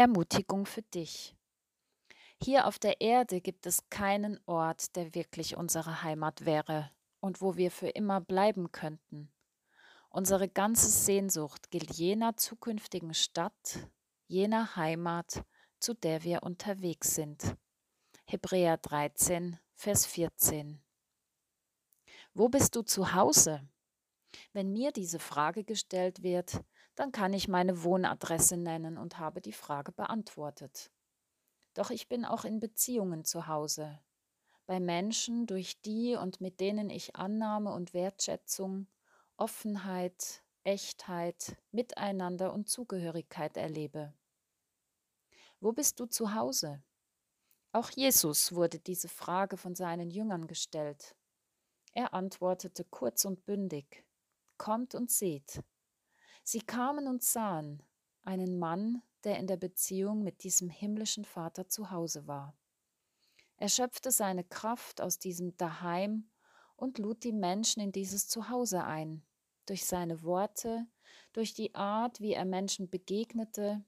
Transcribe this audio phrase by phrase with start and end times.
[0.00, 1.36] Ermutigung für dich.
[2.42, 6.90] Hier auf der Erde gibt es keinen Ort, der wirklich unsere Heimat wäre
[7.20, 9.30] und wo wir für immer bleiben könnten.
[10.08, 13.90] Unsere ganze Sehnsucht gilt jener zukünftigen Stadt,
[14.26, 15.44] jener Heimat,
[15.80, 17.54] zu der wir unterwegs sind.
[18.24, 20.82] Hebräer 13, Vers 14.
[22.32, 23.68] Wo bist du zu Hause?
[24.54, 26.62] Wenn mir diese Frage gestellt wird,
[26.94, 30.90] dann kann ich meine Wohnadresse nennen und habe die Frage beantwortet.
[31.74, 34.00] Doch ich bin auch in Beziehungen zu Hause,
[34.66, 38.86] bei Menschen, durch die und mit denen ich Annahme und Wertschätzung,
[39.36, 44.12] Offenheit, Echtheit, Miteinander und Zugehörigkeit erlebe.
[45.58, 46.82] Wo bist du zu Hause?
[47.72, 51.16] Auch Jesus wurde diese Frage von seinen Jüngern gestellt.
[51.92, 54.04] Er antwortete kurz und bündig,
[54.58, 55.62] Kommt und seht.
[56.52, 57.80] Sie kamen und sahen
[58.22, 62.56] einen Mann, der in der Beziehung mit diesem himmlischen Vater zu Hause war.
[63.56, 66.28] Er schöpfte seine Kraft aus diesem Daheim
[66.74, 69.24] und lud die Menschen in dieses Zuhause ein,
[69.64, 70.88] durch seine Worte,
[71.32, 73.84] durch die Art, wie er Menschen begegnete,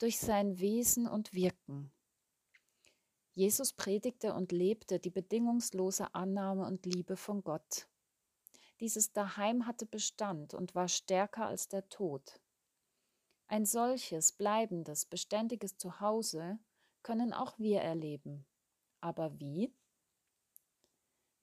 [0.00, 1.92] durch sein Wesen und Wirken.
[3.30, 7.86] Jesus predigte und lebte die bedingungslose Annahme und Liebe von Gott.
[8.82, 12.40] Dieses Daheim hatte Bestand und war stärker als der Tod.
[13.46, 16.58] Ein solches bleibendes, beständiges Zuhause
[17.04, 18.44] können auch wir erleben.
[19.00, 19.72] Aber wie?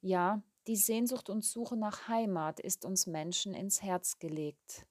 [0.02, 4.86] Ja, die Sehnsucht und Suche nach Heimat ist uns Menschen ins Herz gelegt.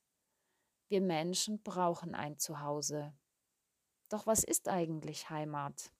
[0.88, 3.12] Wir Menschen brauchen ein Zuhause.
[4.08, 5.92] Doch was ist eigentlich Heimat?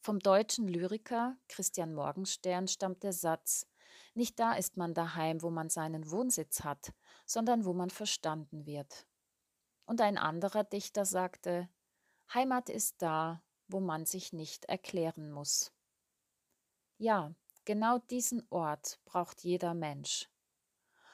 [0.00, 3.68] Vom deutschen Lyriker Christian Morgenstern stammt der Satz
[4.14, 6.92] nicht da ist man daheim, wo man seinen Wohnsitz hat,
[7.26, 9.06] sondern wo man verstanden wird.
[9.84, 11.68] Und ein anderer Dichter sagte,
[12.32, 15.72] Heimat ist da, wo man sich nicht erklären muss.
[16.98, 20.28] Ja, genau diesen Ort braucht jeder Mensch.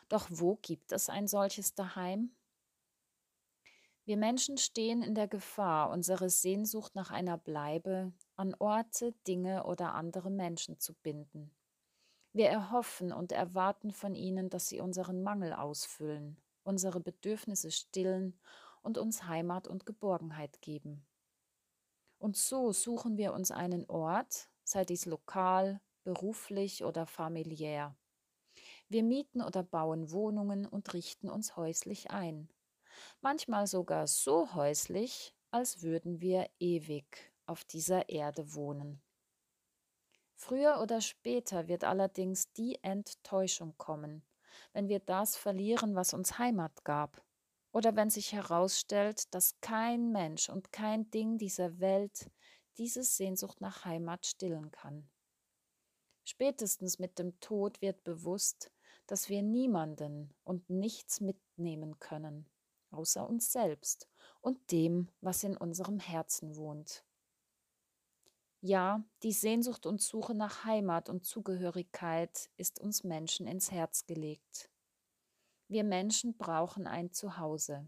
[0.09, 2.35] Doch wo gibt es ein solches Daheim?
[4.05, 9.95] Wir Menschen stehen in der Gefahr, unsere Sehnsucht nach einer Bleibe an Orte, Dinge oder
[9.95, 11.55] andere Menschen zu binden.
[12.33, 18.39] Wir erhoffen und erwarten von ihnen, dass sie unseren Mangel ausfüllen, unsere Bedürfnisse stillen
[18.83, 21.07] und uns Heimat und Geborgenheit geben.
[22.19, 27.97] Und so suchen wir uns einen Ort, sei dies lokal, beruflich oder familiär.
[28.89, 32.49] Wir mieten oder bauen Wohnungen und richten uns häuslich ein.
[33.21, 39.01] Manchmal sogar so häuslich, als würden wir ewig auf dieser Erde wohnen.
[40.41, 44.23] Früher oder später wird allerdings die Enttäuschung kommen,
[44.73, 47.25] wenn wir das verlieren, was uns Heimat gab,
[47.73, 52.31] oder wenn sich herausstellt, dass kein Mensch und kein Ding dieser Welt
[52.79, 55.11] diese Sehnsucht nach Heimat stillen kann.
[56.23, 58.71] Spätestens mit dem Tod wird bewusst,
[59.09, 62.49] dass wir niemanden und nichts mitnehmen können,
[62.93, 64.09] außer uns selbst
[64.41, 67.05] und dem, was in unserem Herzen wohnt.
[68.61, 74.69] Ja, die Sehnsucht und Suche nach Heimat und Zugehörigkeit ist uns Menschen ins Herz gelegt.
[75.69, 77.87] Wir Menschen brauchen ein Zuhause.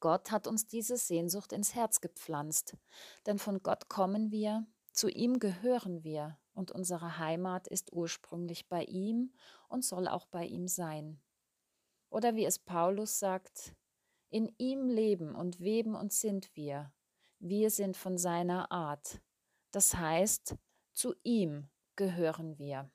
[0.00, 2.76] Gott hat uns diese Sehnsucht ins Herz gepflanzt,
[3.24, 8.84] denn von Gott kommen wir, zu ihm gehören wir und unsere Heimat ist ursprünglich bei
[8.84, 9.32] ihm
[9.68, 11.18] und soll auch bei ihm sein.
[12.10, 13.74] Oder wie es Paulus sagt,
[14.28, 16.92] in ihm leben und weben und sind wir.
[17.46, 19.20] Wir sind von seiner Art.
[19.70, 20.56] Das heißt,
[20.94, 22.90] zu ihm gehören wir.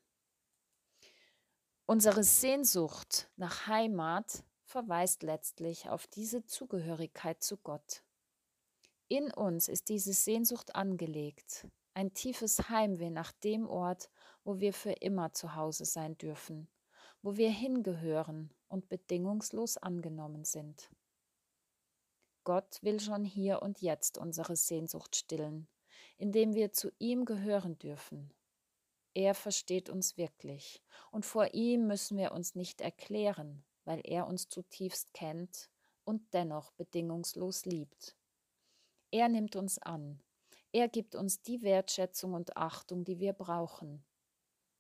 [1.86, 8.02] Unsere Sehnsucht nach Heimat verweist letztlich auf diese Zugehörigkeit zu Gott.
[9.08, 14.10] In uns ist diese Sehnsucht angelegt, ein tiefes Heimweh nach dem Ort,
[14.44, 16.68] wo wir für immer zu Hause sein dürfen,
[17.22, 20.90] wo wir hingehören und bedingungslos angenommen sind.
[22.50, 25.68] Gott will schon hier und jetzt unsere Sehnsucht stillen,
[26.18, 28.34] indem wir zu ihm gehören dürfen.
[29.14, 30.82] Er versteht uns wirklich,
[31.12, 35.70] und vor ihm müssen wir uns nicht erklären, weil er uns zutiefst kennt
[36.06, 38.18] und dennoch bedingungslos liebt.
[39.12, 40.20] Er nimmt uns an,
[40.72, 44.04] er gibt uns die Wertschätzung und Achtung, die wir brauchen.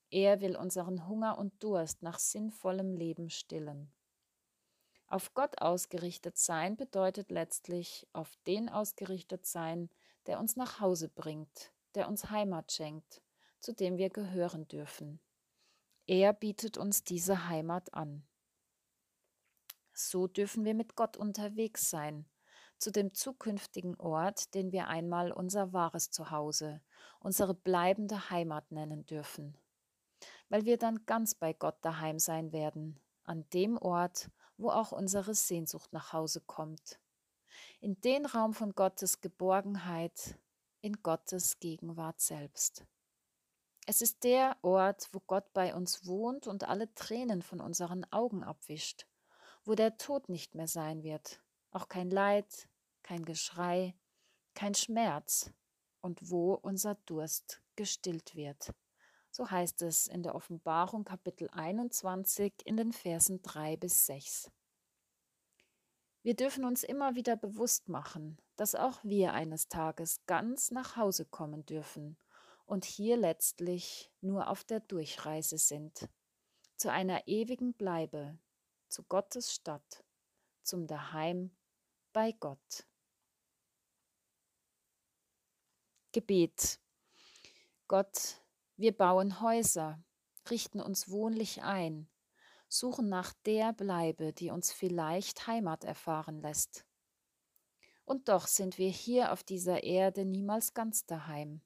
[0.09, 3.93] Er will unseren Hunger und Durst nach sinnvollem Leben stillen.
[5.09, 9.89] Auf Gott ausgerichtet sein bedeutet letztlich auf den ausgerichtet sein,
[10.27, 13.23] der uns nach Hause bringt, der uns Heimat schenkt,
[13.59, 15.19] zu dem wir gehören dürfen.
[16.05, 18.23] Er bietet uns diese Heimat an.
[19.93, 22.29] So dürfen wir mit Gott unterwegs sein,
[22.77, 26.81] zu dem zukünftigen Ort, den wir einmal unser wahres Zuhause,
[27.19, 29.57] unsere bleibende Heimat nennen dürfen,
[30.49, 34.29] weil wir dann ganz bei Gott daheim sein werden, an dem Ort,
[34.59, 36.99] wo auch unsere Sehnsucht nach Hause kommt,
[37.79, 40.37] in den Raum von Gottes Geborgenheit,
[40.81, 42.85] in Gottes Gegenwart selbst.
[43.85, 48.43] Es ist der Ort, wo Gott bei uns wohnt und alle Tränen von unseren Augen
[48.43, 49.07] abwischt,
[49.63, 51.41] wo der Tod nicht mehr sein wird,
[51.71, 52.69] auch kein Leid,
[53.01, 53.95] kein Geschrei,
[54.53, 55.51] kein Schmerz
[56.01, 58.73] und wo unser Durst gestillt wird.
[59.39, 64.51] So heißt es in der Offenbarung Kapitel 21 in den Versen 3 bis 6.
[66.23, 71.23] Wir dürfen uns immer wieder bewusst machen, dass auch wir eines Tages ganz nach Hause
[71.23, 72.17] kommen dürfen
[72.65, 76.09] und hier letztlich nur auf der Durchreise sind,
[76.75, 78.37] zu einer ewigen Bleibe,
[78.89, 80.03] zu Gottes Stadt,
[80.63, 81.55] zum Daheim
[82.11, 82.85] bei Gott.
[86.11, 86.81] Gebet.
[87.87, 88.41] Gott,
[88.79, 90.01] wir bauen Häuser,
[90.49, 92.07] richten uns wohnlich ein,
[92.69, 96.85] suchen nach der Bleibe, die uns vielleicht Heimat erfahren lässt.
[98.05, 101.61] Und doch sind wir hier auf dieser Erde niemals ganz daheim.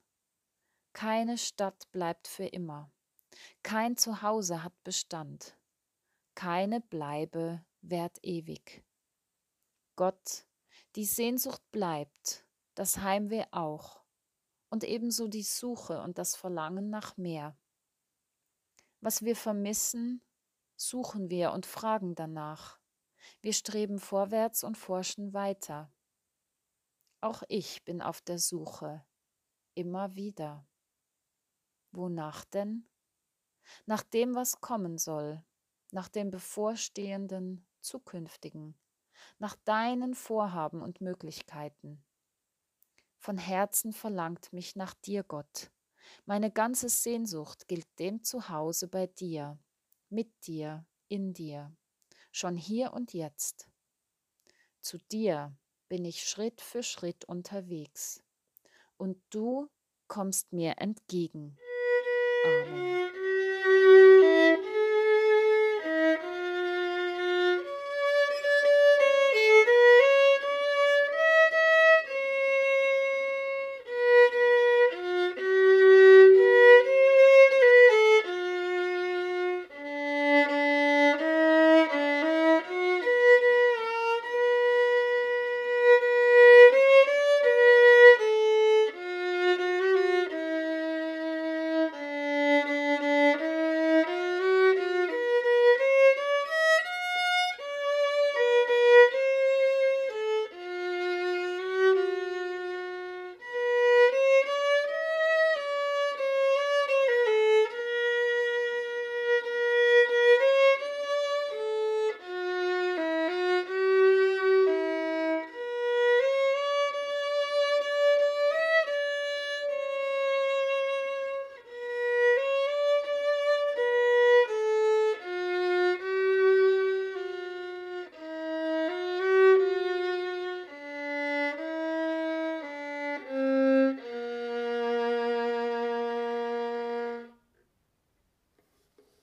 [0.94, 2.92] Keine Stadt bleibt für immer,
[3.62, 5.56] kein Zuhause hat Bestand,
[6.34, 8.84] keine Bleibe währt ewig.
[9.96, 10.48] Gott,
[10.96, 12.44] die Sehnsucht bleibt,
[12.74, 14.03] das Heimweh auch
[14.74, 17.56] und ebenso die Suche und das Verlangen nach mehr.
[19.02, 20.24] Was wir vermissen,
[20.76, 22.80] suchen wir und fragen danach.
[23.42, 25.94] Wir streben vorwärts und forschen weiter.
[27.22, 29.06] Auch ich bin auf der Suche,
[29.76, 30.68] immer wieder.
[31.92, 32.90] Wonach denn?
[33.86, 35.46] Nach dem, was kommen soll,
[35.92, 38.76] nach dem bevorstehenden, zukünftigen,
[39.38, 42.04] nach deinen Vorhaben und Möglichkeiten.
[43.24, 45.72] Von Herzen verlangt mich nach dir, Gott.
[46.26, 49.58] Meine ganze Sehnsucht gilt dem Zuhause bei dir,
[50.10, 51.74] mit dir, in dir,
[52.34, 53.70] schon hier und jetzt.
[54.82, 55.56] Zu dir
[55.88, 58.22] bin ich Schritt für Schritt unterwegs,
[58.98, 59.70] und du
[60.10, 61.58] kommst mir entgegen.
[62.44, 62.93] Amen.